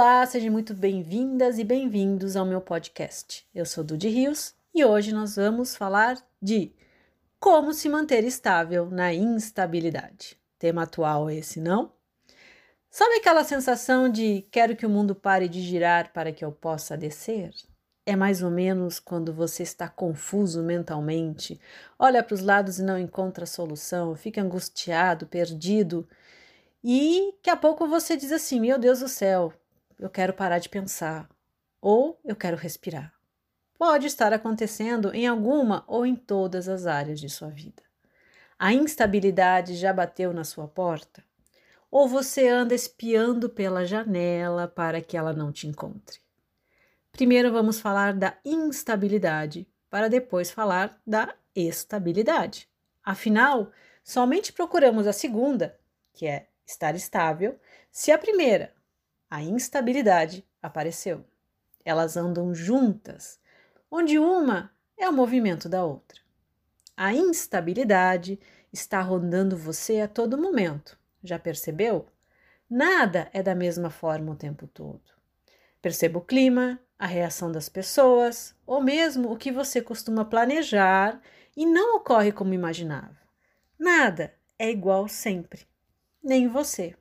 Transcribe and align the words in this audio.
Olá, 0.00 0.24
sejam 0.24 0.52
muito 0.52 0.74
bem-vindas 0.74 1.58
e 1.58 1.64
bem-vindos 1.64 2.36
ao 2.36 2.46
meu 2.46 2.60
podcast. 2.60 3.44
Eu 3.52 3.66
sou 3.66 3.82
Dudy 3.82 4.08
Rios 4.08 4.54
e 4.72 4.84
hoje 4.84 5.12
nós 5.12 5.34
vamos 5.34 5.74
falar 5.74 6.16
de 6.40 6.72
como 7.40 7.74
se 7.74 7.88
manter 7.88 8.22
estável 8.22 8.88
na 8.88 9.12
instabilidade. 9.12 10.38
Tema 10.56 10.84
atual 10.84 11.28
esse, 11.28 11.58
não? 11.58 11.90
Sabe 12.88 13.16
aquela 13.16 13.42
sensação 13.42 14.08
de 14.08 14.46
quero 14.52 14.76
que 14.76 14.86
o 14.86 14.88
mundo 14.88 15.16
pare 15.16 15.48
de 15.48 15.60
girar 15.60 16.12
para 16.12 16.30
que 16.30 16.44
eu 16.44 16.52
possa 16.52 16.96
descer? 16.96 17.52
É 18.06 18.14
mais 18.14 18.40
ou 18.40 18.52
menos 18.52 19.00
quando 19.00 19.32
você 19.32 19.64
está 19.64 19.88
confuso 19.88 20.62
mentalmente, 20.62 21.60
olha 21.98 22.22
para 22.22 22.34
os 22.34 22.40
lados 22.40 22.78
e 22.78 22.84
não 22.84 23.00
encontra 23.00 23.44
solução, 23.44 24.14
fica 24.14 24.40
angustiado, 24.40 25.26
perdido, 25.26 26.08
e 26.84 27.32
daqui 27.38 27.50
a 27.50 27.56
pouco 27.56 27.88
você 27.88 28.16
diz 28.16 28.30
assim: 28.30 28.60
Meu 28.60 28.78
Deus 28.78 29.00
do 29.00 29.08
céu, 29.08 29.52
eu 29.98 30.08
quero 30.08 30.32
parar 30.32 30.58
de 30.58 30.68
pensar 30.68 31.28
ou 31.80 32.20
eu 32.24 32.36
quero 32.36 32.56
respirar. 32.56 33.12
Pode 33.78 34.06
estar 34.06 34.32
acontecendo 34.32 35.14
em 35.14 35.26
alguma 35.26 35.84
ou 35.86 36.04
em 36.04 36.16
todas 36.16 36.68
as 36.68 36.86
áreas 36.86 37.20
de 37.20 37.28
sua 37.28 37.48
vida. 37.48 37.82
A 38.58 38.72
instabilidade 38.72 39.76
já 39.76 39.92
bateu 39.92 40.32
na 40.32 40.42
sua 40.42 40.66
porta? 40.66 41.24
Ou 41.90 42.08
você 42.08 42.48
anda 42.48 42.74
espiando 42.74 43.48
pela 43.48 43.86
janela 43.86 44.66
para 44.66 45.00
que 45.00 45.16
ela 45.16 45.32
não 45.32 45.52
te 45.52 45.66
encontre? 45.66 46.20
Primeiro 47.12 47.52
vamos 47.52 47.80
falar 47.80 48.12
da 48.12 48.36
instabilidade, 48.44 49.66
para 49.88 50.08
depois 50.08 50.50
falar 50.50 51.00
da 51.06 51.34
estabilidade. 51.54 52.68
Afinal, 53.02 53.70
somente 54.04 54.52
procuramos 54.52 55.06
a 55.06 55.12
segunda, 55.12 55.78
que 56.12 56.26
é 56.26 56.48
estar 56.66 56.94
estável, 56.94 57.58
se 57.90 58.12
a 58.12 58.18
primeira, 58.18 58.74
a 59.30 59.42
instabilidade 59.42 60.46
apareceu. 60.62 61.24
Elas 61.84 62.16
andam 62.16 62.54
juntas, 62.54 63.40
onde 63.90 64.18
uma 64.18 64.72
é 64.96 65.08
o 65.08 65.12
movimento 65.12 65.68
da 65.68 65.84
outra. 65.84 66.20
A 66.96 67.14
instabilidade 67.14 68.40
está 68.72 69.00
rondando 69.00 69.56
você 69.56 70.00
a 70.00 70.08
todo 70.08 70.36
momento. 70.36 70.98
Já 71.22 71.38
percebeu? 71.38 72.06
Nada 72.68 73.30
é 73.32 73.42
da 73.42 73.54
mesma 73.54 73.90
forma 73.90 74.32
o 74.32 74.36
tempo 74.36 74.66
todo. 74.66 75.00
Perceba 75.80 76.18
o 76.18 76.24
clima, 76.24 76.78
a 76.98 77.06
reação 77.06 77.52
das 77.52 77.68
pessoas, 77.68 78.54
ou 78.66 78.82
mesmo 78.82 79.30
o 79.32 79.36
que 79.36 79.52
você 79.52 79.80
costuma 79.80 80.24
planejar 80.24 81.20
e 81.56 81.64
não 81.64 81.96
ocorre 81.96 82.32
como 82.32 82.52
imaginava. 82.52 83.16
Nada 83.78 84.34
é 84.58 84.68
igual 84.68 85.06
sempre, 85.06 85.66
nem 86.22 86.48
você. 86.48 86.97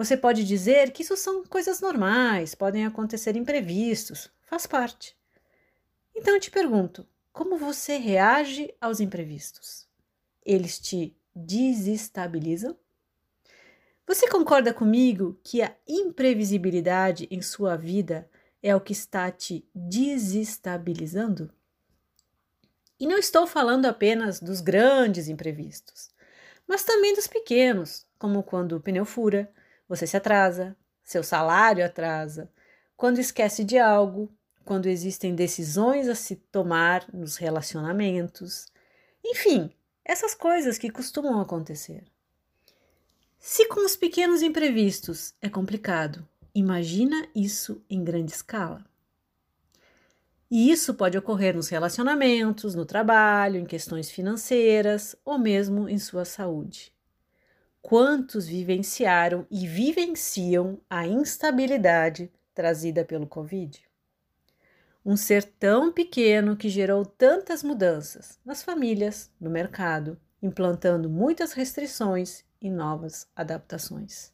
Você 0.00 0.16
pode 0.16 0.44
dizer 0.44 0.92
que 0.92 1.02
isso 1.02 1.14
são 1.14 1.44
coisas 1.44 1.78
normais, 1.78 2.54
podem 2.54 2.86
acontecer 2.86 3.36
imprevistos, 3.36 4.30
faz 4.46 4.66
parte. 4.66 5.14
Então 6.16 6.32
eu 6.32 6.40
te 6.40 6.50
pergunto: 6.50 7.06
como 7.30 7.58
você 7.58 7.98
reage 7.98 8.74
aos 8.80 8.98
imprevistos? 8.98 9.86
Eles 10.42 10.78
te 10.78 11.14
desestabilizam? 11.36 12.74
Você 14.06 14.26
concorda 14.26 14.72
comigo 14.72 15.38
que 15.44 15.60
a 15.60 15.76
imprevisibilidade 15.86 17.28
em 17.30 17.42
sua 17.42 17.76
vida 17.76 18.26
é 18.62 18.74
o 18.74 18.80
que 18.80 18.94
está 18.94 19.30
te 19.30 19.68
desestabilizando? 19.74 21.52
E 22.98 23.06
não 23.06 23.18
estou 23.18 23.46
falando 23.46 23.84
apenas 23.84 24.40
dos 24.40 24.62
grandes 24.62 25.28
imprevistos, 25.28 26.08
mas 26.66 26.84
também 26.84 27.14
dos 27.14 27.26
pequenos, 27.26 28.06
como 28.18 28.42
quando 28.42 28.76
o 28.76 28.80
pneu 28.80 29.04
fura, 29.04 29.52
você 29.90 30.06
se 30.06 30.16
atrasa, 30.16 30.76
seu 31.02 31.24
salário 31.24 31.84
atrasa, 31.84 32.48
quando 32.96 33.18
esquece 33.18 33.64
de 33.64 33.76
algo, 33.76 34.32
quando 34.64 34.86
existem 34.86 35.34
decisões 35.34 36.06
a 36.06 36.14
se 36.14 36.36
tomar 36.36 37.04
nos 37.12 37.36
relacionamentos, 37.36 38.66
enfim, 39.24 39.68
essas 40.04 40.32
coisas 40.32 40.78
que 40.78 40.90
costumam 40.90 41.40
acontecer. 41.40 42.04
Se 43.36 43.66
com 43.66 43.84
os 43.84 43.96
pequenos 43.96 44.42
imprevistos 44.42 45.34
é 45.42 45.48
complicado, 45.48 46.24
imagina 46.54 47.26
isso 47.34 47.82
em 47.90 48.04
grande 48.04 48.30
escala. 48.30 48.84
E 50.48 50.70
isso 50.70 50.94
pode 50.94 51.18
ocorrer 51.18 51.56
nos 51.56 51.68
relacionamentos, 51.68 52.76
no 52.76 52.86
trabalho, 52.86 53.56
em 53.56 53.64
questões 53.64 54.08
financeiras 54.08 55.16
ou 55.24 55.36
mesmo 55.36 55.88
em 55.88 55.98
sua 55.98 56.24
saúde. 56.24 56.92
Quantos 57.82 58.46
vivenciaram 58.46 59.46
e 59.50 59.66
vivenciam 59.66 60.80
a 60.88 61.06
instabilidade 61.06 62.30
trazida 62.54 63.04
pelo 63.04 63.26
Covid? 63.26 63.82
Um 65.04 65.16
ser 65.16 65.42
tão 65.42 65.90
pequeno 65.90 66.56
que 66.56 66.68
gerou 66.68 67.06
tantas 67.06 67.62
mudanças 67.62 68.38
nas 68.44 68.62
famílias, 68.62 69.32
no 69.40 69.50
mercado, 69.50 70.20
implantando 70.42 71.08
muitas 71.08 71.52
restrições 71.52 72.44
e 72.60 72.70
novas 72.70 73.26
adaptações. 73.34 74.30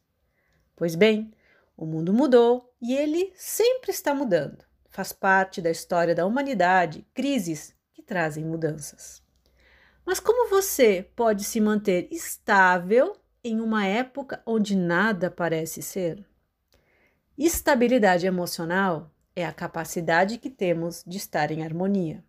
Pois 0.75 0.97
bem, 0.97 1.33
o 1.77 1.87
mundo 1.87 2.13
mudou 2.13 2.75
e 2.83 2.95
ele 2.95 3.33
sempre 3.37 3.93
está 3.93 4.13
mudando. 4.13 4.65
Faz 4.91 5.13
parte 5.13 5.63
da 5.63 5.71
história 5.71 6.17
da 6.17 6.27
humanidade 6.27 7.07
crises 7.15 7.73
que 7.95 8.03
trazem 8.03 8.45
mudanças. 8.45 9.23
Mas 10.05 10.19
como 10.19 10.51
você 10.51 11.09
pode 11.15 11.45
se 11.45 11.61
manter 11.61 12.09
estável 12.11 13.17
em 13.47 13.61
uma 13.61 13.87
época 13.87 14.43
onde 14.45 14.75
nada 14.75 15.31
parece 15.31 15.81
ser? 15.81 16.27
Estabilidade 17.39 18.27
emocional 18.27 19.15
é 19.37 19.47
a 19.47 19.53
capacidade 19.53 20.39
que 20.39 20.51
temos 20.51 21.05
de 21.07 21.17
estar 21.17 21.53
em 21.53 21.63
harmonia. 21.63 22.25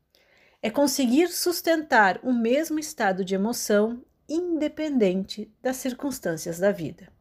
É 0.61 0.69
conseguir 0.69 1.29
sustentar 1.29 2.19
o 2.22 2.31
mesmo 2.31 2.78
estado 2.78 3.25
de 3.25 3.33
emoção 3.33 4.03
independente 4.29 5.51
das 5.59 5.78
circunstâncias 5.78 6.59
da 6.59 6.72
vida. 6.72 7.11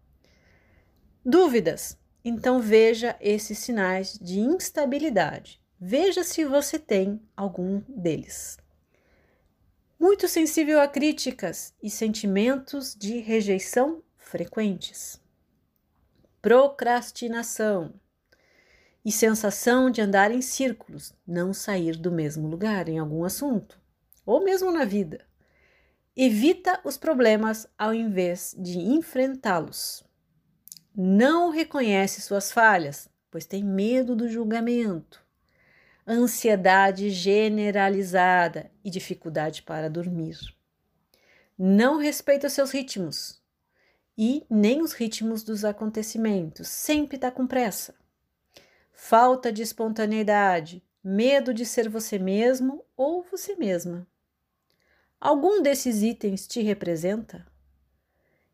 Dúvidas? 1.24 1.96
Então 2.22 2.60
veja 2.60 3.16
esses 3.18 3.58
sinais 3.58 4.18
de 4.18 4.40
instabilidade. 4.40 5.58
Veja 5.80 6.22
se 6.22 6.44
você 6.44 6.78
tem 6.78 7.22
algum 7.34 7.80
deles 7.88 8.58
muito 9.98 10.28
sensível 10.28 10.80
a 10.80 10.86
críticas 10.86 11.74
e 11.82 11.90
sentimentos 11.90 12.94
de 12.94 13.18
rejeição 13.18 14.02
frequentes. 14.16 15.20
Procrastinação 16.42 17.94
e 19.04 19.10
sensação 19.10 19.90
de 19.90 20.00
andar 20.00 20.30
em 20.30 20.42
círculos, 20.42 21.14
não 21.26 21.52
sair 21.52 21.96
do 21.96 22.12
mesmo 22.12 22.46
lugar 22.46 22.88
em 22.88 22.98
algum 22.98 23.24
assunto, 23.24 23.80
ou 24.24 24.44
mesmo 24.44 24.70
na 24.70 24.84
vida. 24.84 25.24
Evita 26.14 26.80
os 26.84 26.96
problemas 26.96 27.66
ao 27.78 27.94
invés 27.94 28.54
de 28.58 28.78
enfrentá-los. 28.78 30.04
Não 30.94 31.50
reconhece 31.50 32.20
suas 32.20 32.52
falhas, 32.52 33.08
pois 33.30 33.46
tem 33.46 33.64
medo 33.64 34.14
do 34.14 34.28
julgamento 34.28 35.25
ansiedade 36.06 37.11
generalizada 37.11 38.71
e 38.84 38.91
dificuldade 38.91 39.62
para 39.62 39.91
dormir. 39.91 40.39
Não 41.59 41.99
respeita 41.99 42.49
seus 42.49 42.71
ritmos 42.71 43.43
e 44.17 44.47
nem 44.49 44.81
os 44.81 44.93
ritmos 44.93 45.43
dos 45.43 45.65
acontecimentos, 45.65 46.69
sempre 46.69 47.17
está 47.17 47.31
com 47.31 47.47
pressa. 47.47 47.94
Falta 48.93 49.53
de 49.53 49.62
espontaneidade, 49.62 50.83
medo 51.03 51.53
de 51.53 51.67
ser 51.67 51.89
você 51.89 52.19
mesmo 52.19 52.84
ou 52.97 53.23
você 53.23 53.55
mesma. 53.56 54.06
Algum 55.20 55.61
desses 55.61 56.02
itens 56.02 56.47
te 56.47 56.62
representa? 56.62 57.47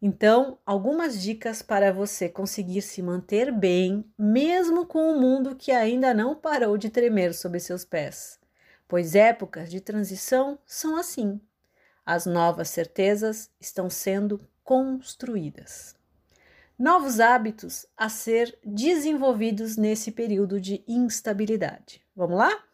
Então, 0.05 0.59
algumas 0.67 1.23
dicas 1.23 1.63
para 1.63 1.93
você 1.93 2.29
conseguir 2.29 2.83
se 2.83 3.01
manter 3.01 3.53
bem, 3.53 4.05
mesmo 4.19 4.85
com 4.85 4.99
o 4.99 5.13
um 5.13 5.21
mundo 5.21 5.55
que 5.55 5.71
ainda 5.71 6.13
não 6.13 6.35
parou 6.35 6.77
de 6.77 6.91
tremer 6.91 7.33
sob 7.33 7.61
seus 7.61 7.85
pés. 7.85 8.41
Pois 8.89 9.15
épocas 9.15 9.71
de 9.71 9.81
transição 9.81 10.59
são 10.67 10.97
assim. 10.97 11.41
As 12.05 12.27
novas 12.27 12.69
certezas 12.69 13.49
estão 13.61 13.89
sendo 13.89 14.41
construídas. 14.65 15.95
Novos 16.77 17.21
hábitos 17.21 17.87
a 17.97 18.09
ser 18.09 18.59
desenvolvidos 18.65 19.77
nesse 19.77 20.11
período 20.11 20.61
de 20.61 20.83
instabilidade. 20.89 22.03
Vamos 22.17 22.39
lá? 22.39 22.65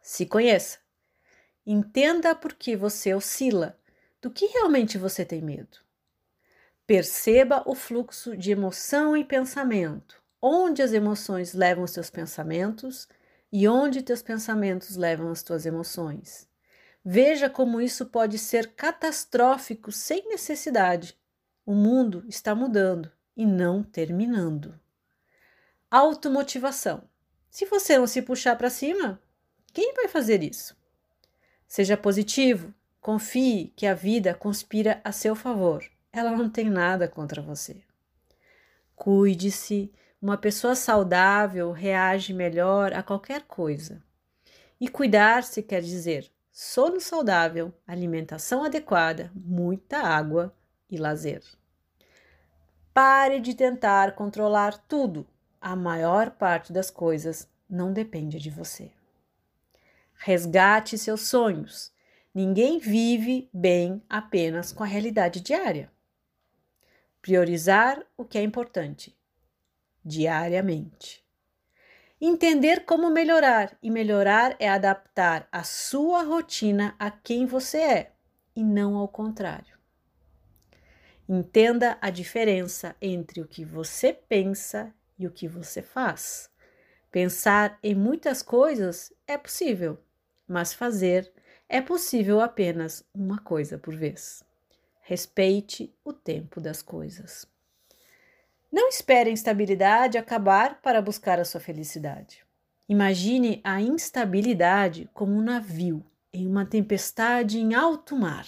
Se 0.00 0.24
conheça. 0.24 0.78
Entenda 1.66 2.34
por 2.34 2.54
que 2.54 2.74
você 2.74 3.12
oscila, 3.12 3.78
do 4.22 4.30
que 4.30 4.46
realmente 4.46 4.96
você 4.96 5.22
tem 5.22 5.42
medo. 5.42 5.83
Perceba 6.86 7.62
o 7.64 7.74
fluxo 7.74 8.36
de 8.36 8.50
emoção 8.50 9.16
e 9.16 9.24
pensamento, 9.24 10.22
onde 10.40 10.82
as 10.82 10.92
emoções 10.92 11.54
levam 11.54 11.84
os 11.84 11.92
seus 11.92 12.10
pensamentos 12.10 13.08
e 13.50 13.66
onde 13.66 14.02
teus 14.02 14.20
pensamentos 14.20 14.94
levam 14.94 15.30
as 15.30 15.42
tuas 15.42 15.64
emoções. 15.64 16.46
Veja 17.02 17.48
como 17.48 17.80
isso 17.80 18.04
pode 18.04 18.36
ser 18.36 18.74
catastrófico 18.74 19.90
sem 19.90 20.28
necessidade. 20.28 21.16
O 21.64 21.74
mundo 21.74 22.22
está 22.28 22.54
mudando 22.54 23.10
e 23.34 23.46
não 23.46 23.82
terminando. 23.82 24.78
Automotivação. 25.90 27.04
Se 27.48 27.64
você 27.64 27.96
não 27.96 28.06
se 28.06 28.20
puxar 28.20 28.56
para 28.56 28.68
cima, 28.68 29.22
quem 29.72 29.94
vai 29.94 30.08
fazer 30.08 30.42
isso? 30.42 30.76
Seja 31.66 31.96
positivo, 31.96 32.74
confie 33.00 33.72
que 33.74 33.86
a 33.86 33.94
vida 33.94 34.34
conspira 34.34 35.00
a 35.02 35.12
seu 35.12 35.34
favor. 35.34 35.82
Ela 36.14 36.30
não 36.30 36.48
tem 36.48 36.70
nada 36.70 37.08
contra 37.08 37.42
você. 37.42 37.82
Cuide-se. 38.94 39.92
Uma 40.22 40.38
pessoa 40.38 40.76
saudável 40.76 41.72
reage 41.72 42.32
melhor 42.32 42.94
a 42.94 43.02
qualquer 43.02 43.42
coisa. 43.42 44.00
E 44.80 44.88
cuidar-se 44.88 45.60
quer 45.60 45.82
dizer 45.82 46.30
sono 46.52 47.00
saudável, 47.00 47.74
alimentação 47.84 48.62
adequada, 48.62 49.30
muita 49.34 49.98
água 49.98 50.54
e 50.88 50.96
lazer. 50.96 51.42
Pare 52.94 53.40
de 53.40 53.54
tentar 53.54 54.14
controlar 54.14 54.78
tudo 54.86 55.26
a 55.60 55.74
maior 55.74 56.30
parte 56.30 56.72
das 56.72 56.90
coisas 56.90 57.48
não 57.68 57.92
depende 57.92 58.38
de 58.38 58.50
você. 58.50 58.92
Resgate 60.14 60.96
seus 60.96 61.22
sonhos. 61.22 61.92
Ninguém 62.32 62.78
vive 62.78 63.50
bem 63.52 64.00
apenas 64.08 64.72
com 64.72 64.84
a 64.84 64.86
realidade 64.86 65.40
diária. 65.40 65.90
Priorizar 67.24 68.04
o 68.18 68.24
que 68.26 68.36
é 68.36 68.42
importante, 68.42 69.16
diariamente. 70.04 71.24
Entender 72.20 72.84
como 72.84 73.08
melhorar, 73.08 73.78
e 73.82 73.90
melhorar 73.90 74.54
é 74.58 74.68
adaptar 74.68 75.48
a 75.50 75.62
sua 75.62 76.22
rotina 76.22 76.94
a 76.98 77.10
quem 77.10 77.46
você 77.46 77.78
é, 77.78 78.12
e 78.54 78.62
não 78.62 78.96
ao 78.96 79.08
contrário. 79.08 79.78
Entenda 81.26 81.96
a 81.98 82.10
diferença 82.10 82.94
entre 83.00 83.40
o 83.40 83.48
que 83.48 83.64
você 83.64 84.12
pensa 84.12 84.94
e 85.18 85.26
o 85.26 85.30
que 85.30 85.48
você 85.48 85.80
faz. 85.80 86.50
Pensar 87.10 87.78
em 87.82 87.94
muitas 87.94 88.42
coisas 88.42 89.10
é 89.26 89.38
possível, 89.38 89.98
mas 90.46 90.74
fazer 90.74 91.32
é 91.70 91.80
possível 91.80 92.42
apenas 92.42 93.02
uma 93.14 93.38
coisa 93.38 93.78
por 93.78 93.96
vez. 93.96 94.44
Respeite 95.04 95.94
o 96.04 96.12
tempo 96.12 96.60
das 96.60 96.82
coisas. 96.82 97.46
Não 98.72 98.88
espere 98.88 99.30
a 99.30 99.32
instabilidade 99.32 100.18
acabar 100.18 100.80
para 100.82 101.00
buscar 101.00 101.38
a 101.38 101.44
sua 101.44 101.60
felicidade. 101.60 102.44
Imagine 102.88 103.60
a 103.62 103.80
instabilidade 103.80 105.08
como 105.14 105.32
um 105.32 105.42
navio 105.42 106.04
em 106.32 106.46
uma 106.46 106.66
tempestade 106.66 107.58
em 107.58 107.74
alto 107.74 108.16
mar. 108.16 108.46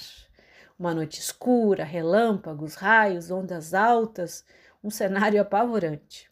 Uma 0.79 0.93
noite 0.93 1.21
escura, 1.21 1.85
relâmpagos, 1.85 2.75
raios, 2.75 3.31
ondas 3.31 3.73
altas, 3.73 4.45
um 4.83 4.91
cenário 4.91 5.41
apavorante 5.41 6.29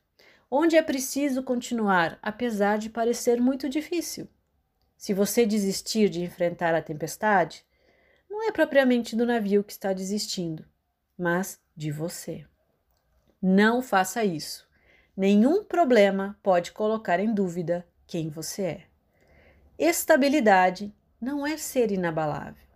onde 0.57 0.77
é 0.77 0.83
preciso 0.83 1.43
continuar, 1.43 2.17
apesar 2.23 2.79
de 2.79 2.89
parecer 2.89 3.41
muito 3.41 3.69
difícil. 3.69 4.29
Se 4.97 5.13
você 5.13 5.45
desistir 5.45 6.09
de 6.09 6.23
enfrentar 6.23 6.77
a 6.77 6.81
tempestade, 6.81 7.65
não 8.35 8.43
é 8.49 8.51
propriamente 8.51 9.15
do 9.15 9.25
navio 9.25 9.63
que 9.63 9.71
está 9.71 9.93
desistindo, 9.93 10.65
mas 11.17 11.61
de 11.77 11.93
você. 11.93 12.45
Não 13.41 13.81
faça 13.81 14.25
isso. 14.25 14.69
Nenhum 15.17 15.63
problema 15.63 16.37
pode 16.43 16.73
colocar 16.73 17.21
em 17.21 17.33
dúvida 17.33 17.87
quem 18.09 18.29
você 18.29 18.63
é. 18.63 18.85
Estabilidade 19.79 20.93
não 21.21 21.47
é 21.47 21.57
ser 21.57 21.93
inabalável, 21.93 22.67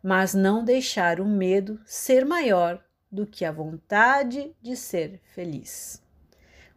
mas 0.00 0.34
não 0.34 0.64
deixar 0.64 1.20
o 1.20 1.26
medo 1.26 1.80
ser 1.84 2.24
maior 2.24 2.80
do 3.10 3.26
que 3.26 3.44
a 3.44 3.50
vontade 3.50 4.54
de 4.62 4.76
ser 4.76 5.20
feliz. 5.34 6.00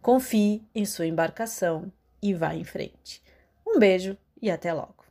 Confie 0.02 0.68
em 0.74 0.84
sua 0.84 1.06
embarcação 1.06 1.94
e 2.20 2.34
vá 2.34 2.56
em 2.56 2.64
frente. 2.64 3.22
Um 3.66 3.78
beijo 3.78 4.18
e 4.42 4.50
até 4.50 4.74
logo. 4.74 5.06